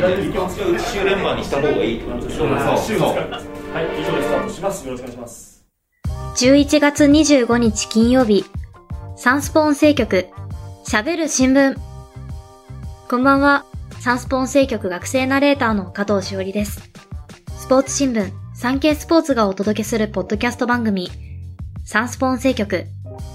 [0.00, 4.86] 週連番にした方がいいってことでしょそうそうはい、以上でスタートします。
[4.86, 5.64] よろしくお願いします。
[6.36, 8.44] 11月25日金曜日、
[9.16, 10.28] サンスポ音声局、
[10.88, 11.76] 喋る新聞。
[13.08, 13.66] こんばんは、
[14.00, 16.90] サンスポ音声局学生ナレーターの加藤しおりです。
[17.58, 21.10] スポーツ新聞、サンケイスポーツがお届けするポッドキャスト番組、
[21.84, 22.86] サンスポ音声局、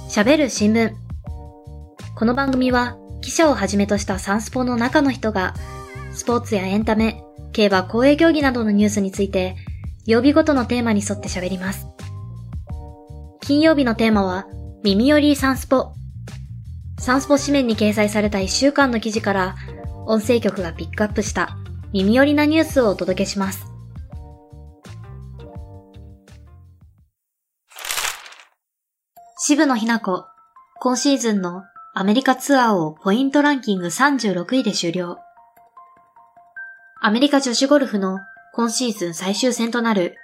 [0.09, 0.93] 喋る新聞。
[2.15, 5.53] この番組は、記者をはじめとしたサンスポの中の人が、
[6.15, 7.21] スポーツやエンタメ、
[7.51, 9.55] 競馬、公営競技などのニュースについて、
[10.05, 11.87] 曜日ごとのテーマに沿って喋ります。
[13.41, 14.47] 金曜日のテーマは、
[14.83, 15.93] 耳よりサンスポ。
[16.99, 19.55] サンスポ紙面に掲載された1週間の記事から、
[20.05, 21.57] 音声局がピックアップした
[21.91, 23.65] 耳寄りなニュースをお届けします。
[29.37, 30.25] 渋野日向子、
[30.79, 31.63] 今シーズンの
[31.93, 35.19] アメリカツアーをポイントランキング36位で終了。
[37.05, 38.19] アメリカ女子ゴルフの
[38.51, 40.17] 今シーズン最終戦となる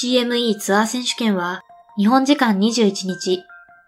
[0.00, 1.62] CME ツアー選手権は
[1.96, 3.42] 日本時間21日、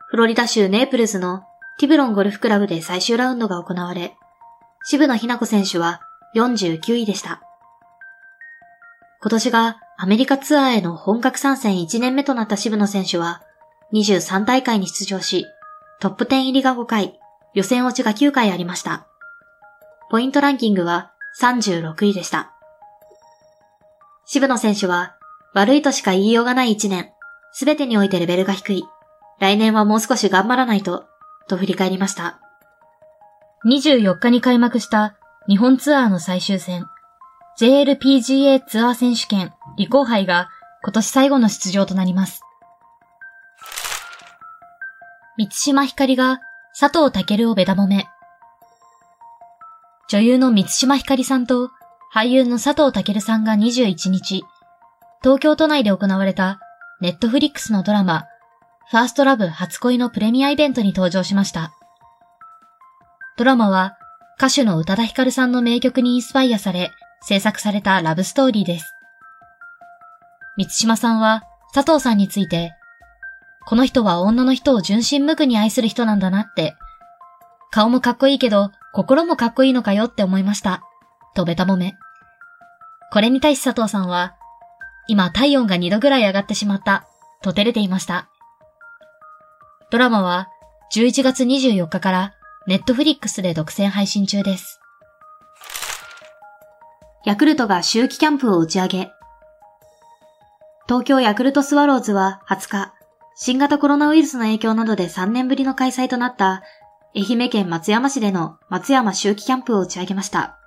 [0.08, 1.44] フロリダ州ネープルズの
[1.78, 4.16] ティブロンゴルフクラブで最終ラウンドが行われ、
[4.82, 6.00] 渋野日向子選手は
[6.34, 7.40] 49位でした。
[9.22, 13.42] 今年がアメリカツアーへの本格参戦1年目となった渋野選手は、
[13.92, 15.46] 23大会に出場し、
[16.00, 17.16] トップ10入りが5回、
[17.54, 19.06] 予選落ちが9回ありました。
[20.10, 22.52] ポイントランキングは36位でした。
[24.24, 25.16] 渋野選手は、
[25.54, 27.10] 悪いとしか言いようがない1年、
[27.52, 28.84] すべてにおいてレベルが低い。
[29.40, 31.06] 来年はもう少し頑張らないと、
[31.48, 32.40] と振り返りました。
[33.66, 35.16] 24日に開幕した
[35.48, 36.86] 日本ツアーの最終戦、
[37.58, 40.48] JLPGA ツアー選手権リコー杯が
[40.82, 42.42] 今年最後の出場となります。
[45.36, 46.40] 三島ひかりが
[46.78, 48.06] 佐藤健をベタ褒め。
[50.10, 51.70] 女優の三島ひかりさんと
[52.12, 54.42] 俳優の佐藤健さんが21日、
[55.22, 56.58] 東京都内で行われた
[57.00, 58.24] ネットフリックスのドラマ、
[58.90, 61.72] ファーストラブ初恋のプレミアイベントに登場しました。
[63.38, 63.96] ドラマは
[64.36, 66.90] 歌手の宇多田ヒカルさんの名曲にインスパイアされ
[67.22, 68.92] 制作されたラブストーリーです。
[70.56, 72.72] 三島さんは佐藤さんについて、
[73.64, 76.74] この人は女の人を純真無垢に愛する人なんだなって、
[77.70, 80.82] 顔もかっこいいけど心もかっこいいのかよって思いました。
[81.34, 81.94] とベタ褒め。
[83.12, 84.34] これに対し佐藤さんは、
[85.08, 87.06] 今体温が2度ぐらい上がってしまった、
[87.42, 88.28] と照れていました。
[89.90, 90.48] ドラマは
[90.94, 92.34] 11月24日から
[92.66, 94.80] ネットフリックスで独占配信中です。
[97.24, 99.10] ヤクルトが秋季キャンプを打ち上げ。
[100.86, 102.94] 東京ヤクルトスワローズは20日、
[103.36, 106.62] 新型コロナウイルスの影響などで3年ぶりの開催となった
[107.16, 110.58] 愛媛県松山市での松山秋季キャンプを打ち上げました。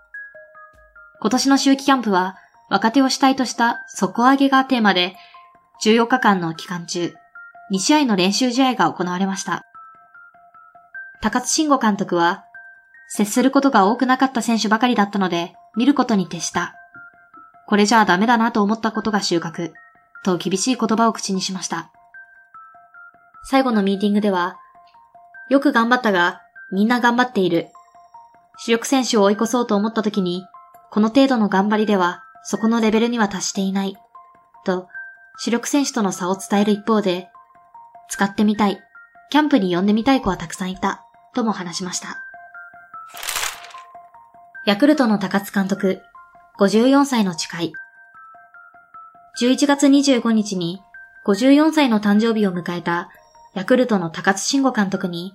[1.21, 2.35] 今年の秋季キャンプは
[2.69, 5.15] 若手を主体とした底上げがテーマで
[5.83, 7.13] 14日間の期間中、
[7.71, 9.65] 2試合の練習試合が行われました。
[11.21, 12.45] 高津慎吾監督は、
[13.07, 16.75] 接することが多くなかった選手ばかりだったので、見ることに徹した。
[17.67, 19.71] これじゃあダメだなと思ったことが収穫、
[20.23, 21.91] と厳しい言葉を口にしました。
[23.43, 24.57] 最後のミーティングでは、
[25.49, 27.69] よく頑張ったが、みんな頑張っている。
[28.57, 30.45] 主力選手を追い越そうと思った時に、
[30.91, 33.97] この程度の頑張りでは、そこのレベルには達していない。
[34.65, 34.87] と、
[35.37, 37.29] 主力選手との差を伝える一方で、
[38.09, 38.79] 使ってみたい、
[39.29, 42.23] キャンプに呼んでみたい子はたくさんいた、とも話しました。
[44.65, 46.01] ヤクルトの高津監督、
[46.59, 47.73] 54歳の誓い。
[49.39, 50.83] 11月25日に
[51.25, 53.09] 54歳の誕生日を迎えた
[53.53, 55.33] ヤクルトの高津慎吾監督に、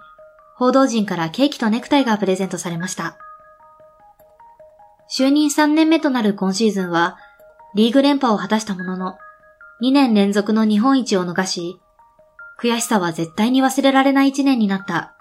[0.56, 3.16] 報道陣からケーキとネクタイがプレゼントされました。
[5.08, 7.16] 就任3年目となる今シーズンは、
[7.74, 9.18] リーグ連覇を果たしたものの、
[9.82, 11.80] 2年連続の日本一を逃し、
[12.60, 15.14] 悔しさは絶対に忘れられない1年になった。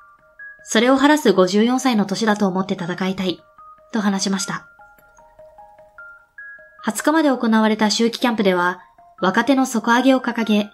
[0.63, 3.39] それを晴らす54歳の年だと思って戦いたい、
[3.93, 4.67] と話しました。
[6.85, 8.81] 20日まで行われた秋季キャンプでは、
[9.21, 10.71] 若手の底上げを掲げ、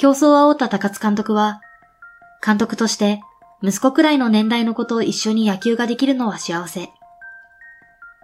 [0.00, 1.60] 競争を煽った高津監督は、
[2.42, 3.20] 監督として
[3.62, 6.88] 息子くらいの年代の子と一緒に野球ができるのは幸せ。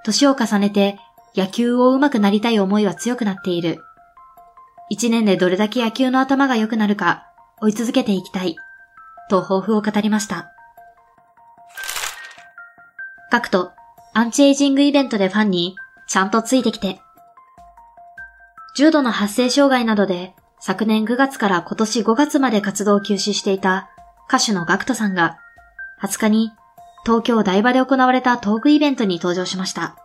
[0.02, 0.98] 年を重ねて
[1.36, 3.82] 野球を上手くなりたい思いは強くなっている。
[4.88, 7.28] 一年でどれだけ野球の頭が良くなるか
[7.60, 8.56] 追い続けていきたい。
[9.28, 10.50] と抱負を語りました。
[13.30, 13.72] 各と
[14.14, 15.76] アンチエイジングイベントでファンに
[16.06, 17.02] ちゃんとついてきて。
[18.78, 23.90] 重度の発声障害などで昨年9月から今年5月まで活動を休止していた
[24.28, 25.38] 歌手のガクトさんが
[26.02, 26.52] 20日に
[27.06, 29.96] 東京台場で行われたトークイベントに登場しました。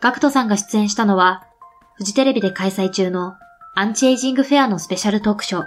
[0.00, 1.46] ガクトさんが出演したのは、
[1.94, 3.36] フジテレビで開催中の
[3.76, 5.66] アンチエイジングフェアのスペシャルトークショー。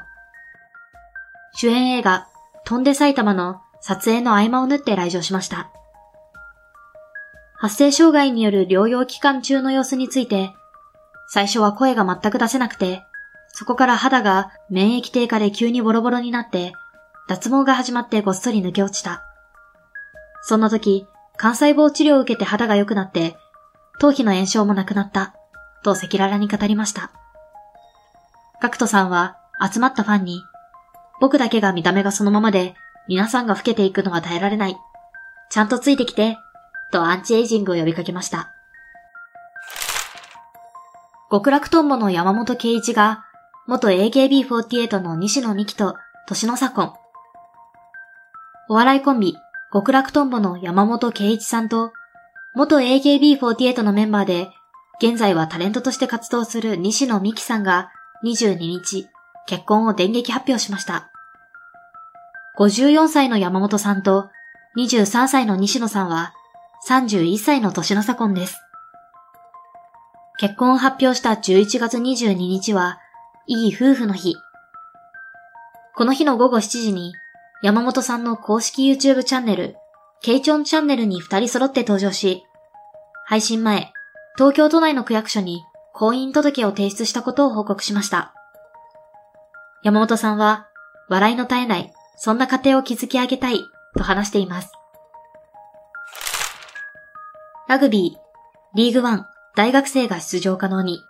[1.54, 2.28] 主演映画、
[2.66, 5.70] 飛んで埼玉の撮影の合間を縫って来場しました。
[7.56, 10.54] 発声障害による療養期間中の様子について、
[11.28, 13.04] 最初は声が全く出せなくて、
[13.50, 16.74] そこから肌が免疫低下で急にボロボロになって、
[17.28, 19.24] 脱毛が始まってごっそり抜け落ちた。
[20.42, 21.08] そんな時、
[21.42, 23.38] 幹細胞治療を受けて肌が良くなって、
[24.00, 25.36] 頭皮の炎症もなくなった、
[25.84, 27.12] と赤裸々に語りました。
[28.62, 30.42] ガクトさんは集まったファンに、
[31.22, 32.76] 僕だけが見た目がそのままで、
[33.08, 34.78] 皆さんが老けていくのは耐えられない。
[35.50, 36.38] ちゃんとついてきて、
[36.92, 38.52] とアンチエイジングを呼びかけました。
[41.32, 43.26] 極楽トンボの山本圭一が、
[43.68, 45.96] 元 AKB48 の西野美紀と
[46.28, 46.94] 年の差婚。
[48.70, 49.36] お笑いコンビ、
[49.74, 51.92] 極楽トンボの山本圭一さんと、
[52.56, 54.50] 元 AKB48 のメンバーで、
[55.02, 57.92] 現在はタレントとして活動する西野美紀さんが
[58.24, 59.08] 22日、
[59.48, 61.10] 結婚を電撃発表しました。
[62.58, 64.30] 54歳の山本さんと
[64.78, 66.34] 23歳の西野さんは
[66.88, 68.63] 31歳の年の差婚です。
[70.40, 73.00] 結婚を発表した11月22日は、
[73.46, 74.36] いい夫婦の日。
[75.96, 77.14] この日の午後7時に、
[77.62, 79.76] 山本さんの公式 YouTube チャンネル、
[80.22, 82.44] ケイチョンチャンネルに二人揃って登場し、
[83.26, 83.94] 配信前、
[84.36, 85.64] 東京都内の区役所に
[85.94, 88.34] 婚姻届を提出したことを報告しました。
[89.84, 90.68] 山本さんは、
[91.10, 93.60] 笑いの絶えない、そんな家庭を築き上げたい、
[93.96, 94.72] と話しています。
[97.68, 98.20] ラグビー、
[98.76, 101.04] リーグワン、大学生が出場可能に。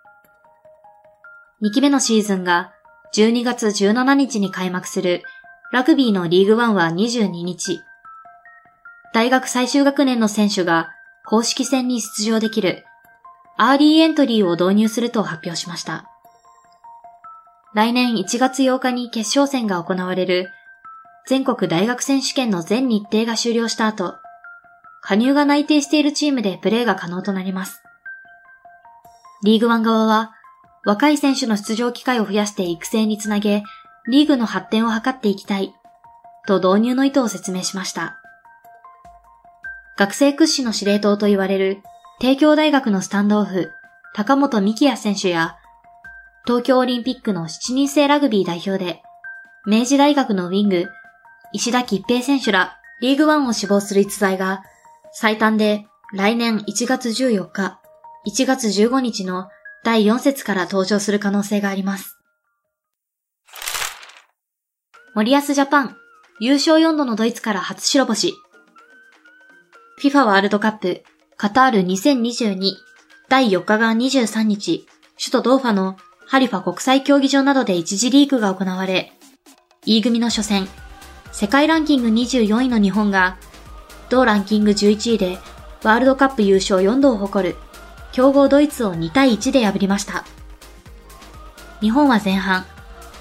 [1.62, 2.74] 2期目のシーズンが
[3.16, 5.24] 12月17日に開幕する
[5.72, 7.82] ラグビーのリーグワンは22日。
[9.14, 10.90] 大学最終学年の選手が
[11.26, 12.84] 公式戦に出場できる
[13.56, 16.10] アーリーエントリーを導入すると発表しました。
[17.74, 20.50] 来年1月8日に決勝戦が行われる
[21.28, 24.16] 全国大学選手権の全日程が終了した後、
[25.02, 27.83] 加入が内定しているチームでプレーが可能となります。
[29.44, 30.34] リーグワン側は、
[30.86, 33.64] 若い選手の出場機会を増やして育成につなげ、
[34.08, 35.74] リーグの発展を図っていきたい、
[36.48, 38.20] と導入の意図を説明しました。
[39.98, 41.84] 学生屈指の司令塔と言われる、
[42.20, 43.72] 帝京大学のスタンドオフ、
[44.16, 45.58] 高本幹也選手や、
[46.46, 49.02] 東京オリンピックの7人制ラグビー代表で、
[49.66, 50.90] 明治大学のウィング、
[51.54, 54.64] 石田吉平選手らリーグワンを志望する逸材が、
[55.12, 57.80] 最短で来年1月14日、
[58.26, 59.50] 1月15日の
[59.84, 62.18] 第4節から登場する可能性があります。
[65.14, 65.98] 森保ジャパン、
[66.40, 68.34] 優勝4度のドイツから初白星。
[70.02, 71.04] FIFA ワールドカップ、
[71.36, 72.72] カタール2022、
[73.28, 74.88] 第4日が23日、
[75.18, 79.12] 首都ドーファのハリファ国際競技場などで一次リーグが行われ、
[79.86, 80.70] E 組の初戦、
[81.34, 83.38] 世界ランキング24位の日本が、
[84.10, 85.38] 同ランキング11位で
[85.84, 87.56] ワールドカップ優勝4度を誇る
[88.14, 90.24] 強豪ドイツを2対1で破りました。
[91.82, 92.66] 日本は前半、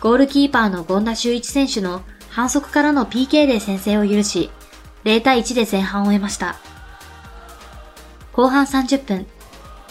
[0.00, 4.50] ゴールキーパーの権田修一選手の反則からの PK で先制を許し、
[5.04, 6.56] 0対1で前半を終えました。
[8.34, 9.26] 後半30分、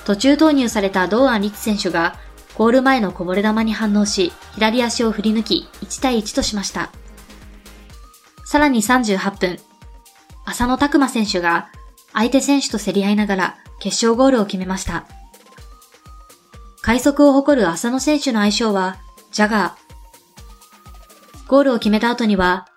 [0.06, 2.16] 途中投入された堂安律選手が
[2.56, 6.92] ゴール前のこぼれ球に反応し、左足を振り抜き1対1としました。
[8.46, 9.58] さらに38分、
[10.46, 11.70] 浅野拓磨選手が
[12.14, 15.06] 相手選手と競り合いながら決勝ゴールを決めました。
[16.82, 18.98] 快速を誇る浅野選手の愛称は、
[19.32, 21.50] ジャガー。
[21.50, 22.68] ゴールを決めた後には、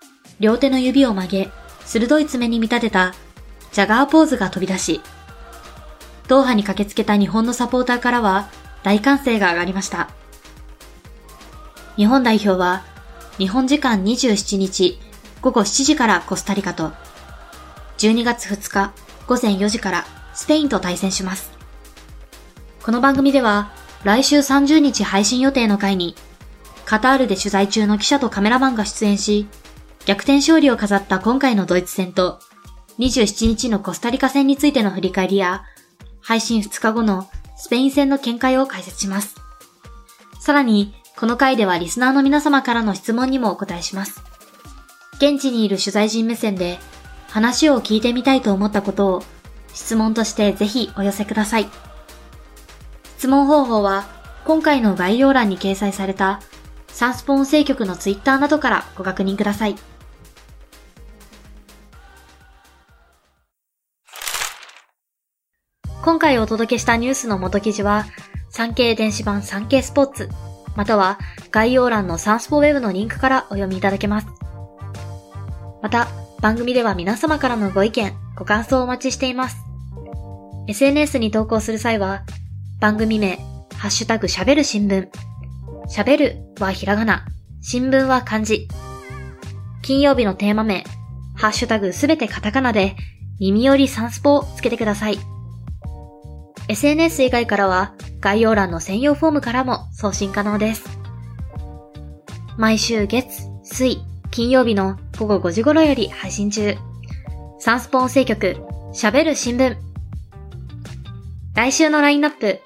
[0.41, 1.51] 両手の指を曲げ、
[1.85, 3.15] 鋭い爪に見立てた、
[3.73, 5.03] ジャガーポーズが飛び出し、
[6.27, 8.49] ドーハに駆けつけた日本のサポーターからは、
[8.83, 10.09] 大歓声が上がりました。
[11.97, 12.83] 日本代表は、
[13.37, 14.99] 日本時間27日
[15.43, 16.93] 午後7時からコスタリカと、
[17.99, 18.95] 12月2日
[19.27, 21.53] 午前4時からスペインと対戦します。
[22.83, 23.73] この番組では、
[24.03, 26.17] 来週30日配信予定の回に、
[26.85, 29.47] カタールで取材中の記者とカメラマンが出演し、
[30.05, 32.41] 逆転勝利を飾った今回のドイツ戦と、
[32.99, 35.65] 27日のコスタリカ戦についての振り返りや、
[36.21, 39.37] 配信2日後のスペイン戦の見解を解説します。
[40.41, 44.23] さらに、この回ではリスナーの皆様からの質問にもお答えします。
[45.17, 46.79] 現地にいる取材陣目線で、
[47.29, 49.25] 話を聞いてみたいと思ったことを
[49.75, 51.69] 質問としてぜひお寄せください。
[53.19, 54.07] 質問方法は
[54.47, 56.41] 今回の概要欄に掲載された
[56.89, 59.77] サンスポ音声局のツイッターなどからご確認ください。
[66.03, 68.05] 今回お届けしたニュースの元記事は、
[68.51, 70.29] 産経電子版産経スポーツ、
[70.77, 71.19] または
[71.51, 74.27] 概要欄のサンスポウェブのリンクからお読みいただけます。
[75.81, 76.09] また、
[76.43, 79.57] 番組では皆様からのご意見、ご感想をお待ちしています。
[80.67, 82.25] SNS に投稿する際は、
[82.81, 83.37] 番組名、
[83.77, 85.09] ハッシュタグ喋る新聞。
[85.89, 87.27] 喋るはひらがな、
[87.61, 88.69] 新聞は漢字。
[89.83, 90.85] 金曜日のテーマ名、
[91.35, 92.97] ハッシュタグすべてカタカナで、
[93.39, 95.19] 耳よりサンスポをつけてください。
[96.69, 100.85] SNS 以外からは概要欄の専用フォームからも送信可能です。
[102.57, 103.99] 毎週月、水、
[104.31, 106.77] 金曜日の午後5時頃より配信中。
[107.65, 108.59] サンスポ音声局、
[108.93, 109.79] 喋る新聞。
[111.55, 112.61] 来週のラインナップ、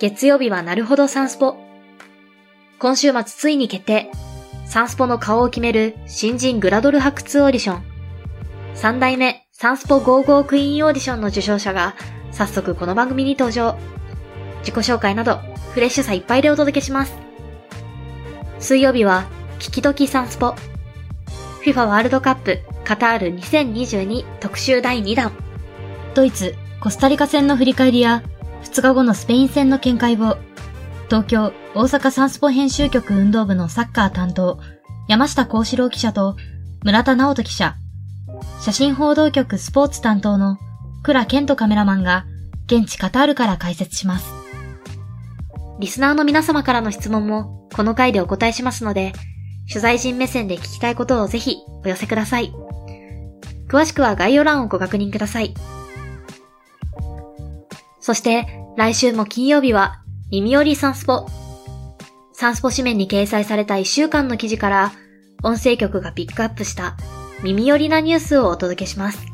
[0.00, 1.56] 月曜日はなるほどサンスポ。
[2.80, 4.10] 今週末ついに決定。
[4.66, 7.82] サンスポの顔を決める新人グラドル発掘オーディション。
[8.74, 11.94] 三代目サンスポ55クイーンオーディションの受賞者が
[12.32, 13.78] 早速この番組に登場。
[14.62, 15.36] 自己紹介など、
[15.74, 17.14] フレッシュさいっぱいでお届けします。
[18.58, 19.28] 水曜日は、
[19.60, 20.56] 聞きときサンスポ。
[21.64, 25.32] FIFA ワールドカップカタール2022特集第2弾。
[26.14, 28.22] ドイツ、コスタリカ戦の振り返りや、
[28.64, 30.38] 2日後のスペイン戦の見解を、
[31.08, 34.58] 東京、大阪サンスポ編集局運動部のサッカー担当、
[35.08, 36.36] 山下幸四郎記者と、
[36.82, 37.76] 村田直人記者、
[38.60, 40.58] 写真報道局スポーツ担当の
[41.02, 42.24] 倉健人カメラマンが
[42.66, 44.32] 現地カタールから解説します。
[45.78, 49.12] リスナーの皆様からの質問もこの回でお答えしますので、
[49.68, 52.52] 取材陣目線で聞きたいことをぜひお寄せください。
[53.70, 55.54] 詳しくは概要欄をご確認ください。
[58.00, 58.46] そして
[58.76, 61.26] 来週も金曜日は耳よりサンスポ。
[62.32, 64.92] サンスポ紙面に掲載された1週間の記事から
[65.42, 66.96] 音声局がピックアップした
[67.44, 69.24] 耳寄りなニュースをお届けします。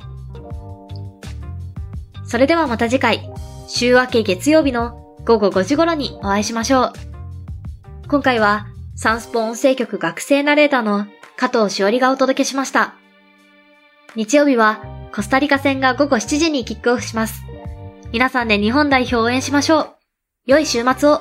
[2.26, 3.30] それではまた次回、
[3.68, 6.92] 週明け月曜日の午後5時頃にお会いしましょう。
[8.08, 8.66] 今回は、
[8.96, 12.94] サンスポ音声局学生ナレーターの加藤しおりがお届けしました。
[14.16, 14.82] 日曜日は、
[15.14, 17.42] コスタリカ戦が午後7時にキックオフします。
[18.12, 19.88] 皆さんで日本代表を応援しましょう。
[20.46, 21.20] 良い週末を